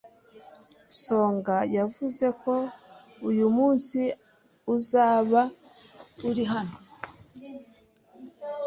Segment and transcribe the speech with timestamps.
[1.01, 2.53] Songa yavuze ko
[3.29, 3.99] uyu munsi
[4.75, 5.41] uzaba
[6.29, 6.75] uri hano.